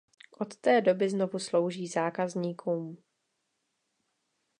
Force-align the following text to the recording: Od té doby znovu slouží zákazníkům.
Od 0.39 0.55
té 0.55 0.81
doby 0.81 1.09
znovu 1.09 1.39
slouží 1.39 1.87
zákazníkům. 1.87 2.97